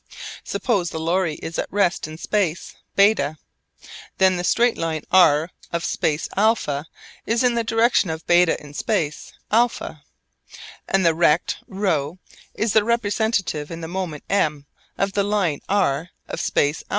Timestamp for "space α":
5.85-6.85, 8.73-10.01, 16.41-16.89